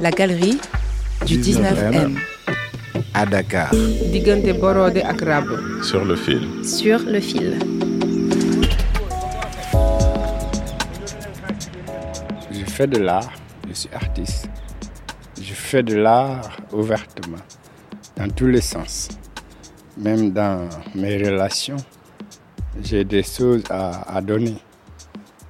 [0.00, 0.58] La galerie
[1.26, 2.16] du 19M.
[3.14, 3.70] à Dakar.
[4.12, 5.20] diggante Borode ak.
[5.82, 6.42] Sur le fil.
[6.64, 7.58] Sur le fil.
[12.52, 13.32] Je fais de l'art,
[13.68, 14.48] je suis artiste.
[15.40, 17.44] Je fais de l'art ouvertement,
[18.16, 19.08] dans tous les sens.
[19.96, 21.76] Même dans mes relations,
[22.82, 24.56] j'ai des choses à, à donner.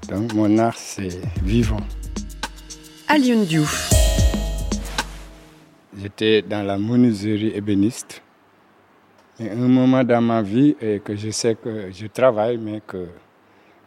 [0.08, 1.80] Donc mon art, c'est vivant.
[3.08, 3.95] Alioune Diouf.
[5.98, 8.22] J'étais dans la menuiserie ébéniste.
[9.40, 13.06] Et un moment dans ma vie et que je sais que je travaille, mais que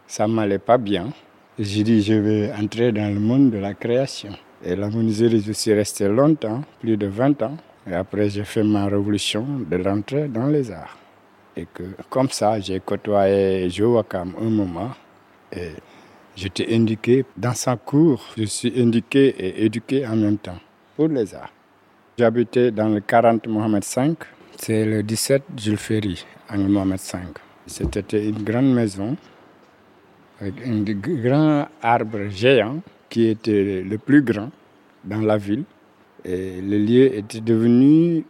[0.08, 1.12] ça ne m'allait pas bien.
[1.56, 4.30] J'ai dit, je vais entrer dans le monde de la création.
[4.64, 7.56] Et la menuiserie, je suis resté longtemps, plus de 20 ans.
[7.88, 10.98] Et après, j'ai fait ma révolution de rentrer dans les arts.
[11.56, 14.90] Et que, comme ça, j'ai côtoyé Wakam un moment.
[15.52, 15.70] Et
[16.34, 18.20] j'étais indiqué dans sa cour.
[18.36, 20.58] Je suis indiqué et éduqué en même temps
[20.96, 21.52] pour les arts.
[22.20, 24.14] J'habitais dans le 40 Mohamed V.
[24.58, 27.18] C'est le 17 Jules Ferry, en Mohamed V.
[27.66, 29.16] C'était une grande maison
[30.38, 34.50] avec un grand arbre géant qui était le plus grand
[35.02, 35.64] dans la ville.
[36.22, 38.26] Et le lieu était devenu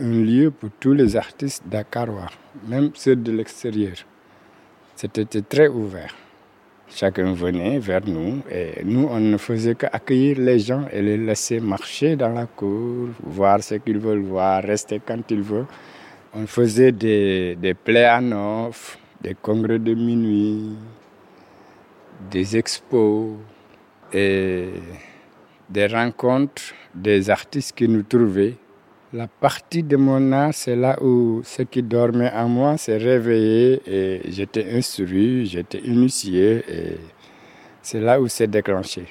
[0.00, 2.30] un lieu pour tous les artistes dakarois,
[2.66, 3.98] même ceux de l'extérieur.
[4.96, 6.12] C'était très ouvert.
[6.90, 11.60] Chacun venait vers nous et nous, on ne faisait qu'accueillir les gens et les laisser
[11.60, 15.66] marcher dans la cour, voir ce qu'ils veulent voir, rester quand ils veulent.
[16.34, 20.76] On faisait des, des play neuf, des congrès de minuit,
[22.30, 23.36] des expos
[24.12, 24.68] et
[25.68, 28.54] des rencontres des artistes qui nous trouvaient.
[29.10, 33.80] La partie de mon art, c'est là où ce qui dormait en moi s'est réveillé
[33.86, 36.98] et j'étais instruit, j'étais initié et
[37.80, 39.06] c'est là où c'est déclenché.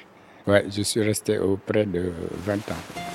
[0.46, 2.12] Ouais, je suis resté auprès de
[2.46, 3.08] 20 ans.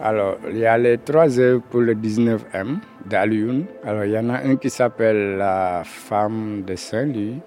[0.00, 3.66] Alors, il y a les trois œuvres pour le 19M d'Alioun.
[3.84, 7.38] Alors, il y en a un qui s'appelle La femme de Saint-Louis.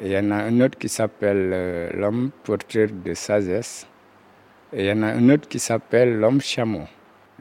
[0.00, 3.86] Il y en a un autre qui s'appelle euh, L'homme porteur de sagesse.
[4.72, 6.82] Et il y en a un autre qui s'appelle L'homme chameau.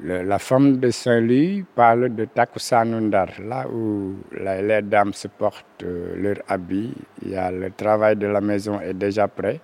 [0.02, 6.16] Le- la femme de Saint-Louis parle de Takusanundar, là où les dames se portent euh,
[6.16, 6.94] leur habit.
[7.24, 9.60] Il y a le travail de la maison est déjà prêt.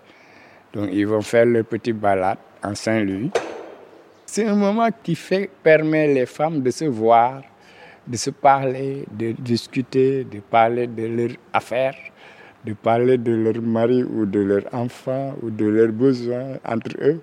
[0.74, 3.32] Donc ils vont faire leur petite balade en Saint-Louis.
[4.26, 5.18] C'est un moment qui
[5.62, 7.42] permet les femmes de se voir,
[8.08, 11.96] de se parler, de discuter, de parler de leurs affaires,
[12.66, 17.20] de parler de leur mari ou de leur enfant ou de leurs besoins entre eux.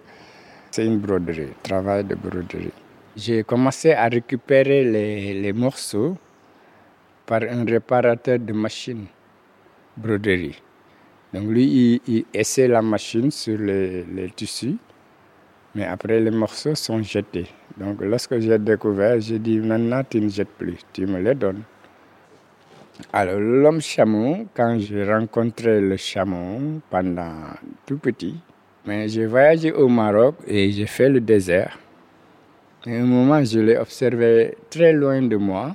[0.71, 2.73] C'est une broderie, travail de broderie.
[3.17, 6.17] J'ai commencé à récupérer les, les morceaux
[7.27, 9.07] par un réparateur de machines
[9.97, 10.61] broderie.
[11.33, 14.77] Donc lui, il, essaie la machine sur les, les tissus,
[15.75, 17.47] mais après les morceaux sont jetés.
[17.77, 21.63] Donc lorsque j'ai découvert, j'ai dit maintenant tu ne jettes plus, tu me les donnes.
[23.13, 27.35] Alors l'homme chameau, quand j'ai rencontré le chameau pendant
[27.87, 28.37] tout petit,
[28.87, 31.79] mais j'ai voyagé au Maroc et j'ai fait le désert.
[32.87, 35.75] À un moment, je l'ai observé très loin de moi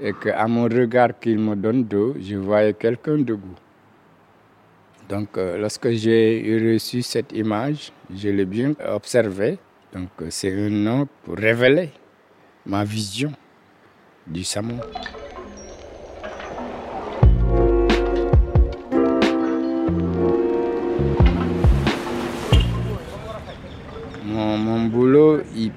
[0.00, 3.54] et qu'à mon regard qu'il me donne d'eau, je voyais quelqu'un debout.
[5.08, 9.58] Donc, euh, lorsque j'ai reçu cette image, je l'ai bien observé.
[9.92, 11.90] Donc, euh, c'est un nom pour révéler
[12.64, 13.32] ma vision
[14.26, 14.74] du Samo.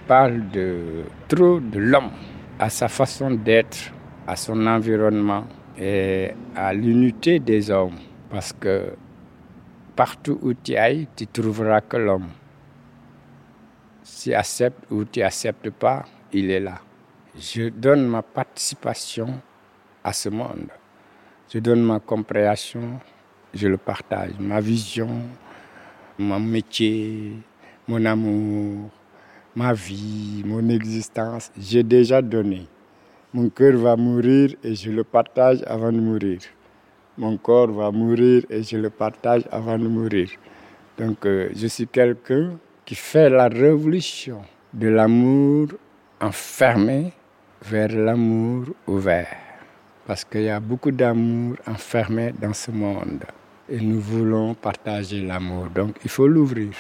[0.08, 2.12] Parle de trop de l'homme,
[2.60, 3.92] à sa façon d'être,
[4.28, 5.46] à son environnement
[5.78, 7.98] et à l'unité des hommes.
[8.30, 8.94] Parce que
[9.96, 12.30] partout où tu ailles, tu trouveras que l'homme.
[14.04, 16.80] Si tu acceptes ou tu acceptes pas, il est là.
[17.36, 19.28] Je donne ma participation
[20.04, 20.68] à ce monde.
[21.52, 23.00] Je donne ma compréhension,
[23.54, 24.32] je le partage.
[24.40, 25.10] Ma vision,
[26.18, 27.34] mon métier,
[27.88, 28.90] mon amour,
[29.56, 32.68] ma vie, mon existence, j'ai déjà donné.
[33.34, 36.40] Mon cœur va mourir et je le partage avant de mourir.
[37.18, 40.30] Mon corps va mourir et je le partage avant de mourir.
[40.98, 44.42] Donc euh, je suis quelqu'un qui fait la révolution
[44.74, 45.68] de l'amour
[46.20, 47.14] enfermé
[47.64, 49.36] vers l'amour ouvert.
[50.06, 53.24] Parce qu'il y a beaucoup d'amour enfermé dans ce monde.
[53.70, 55.68] Et nous voulons partager l'amour.
[55.74, 56.72] Donc il faut l'ouvrir.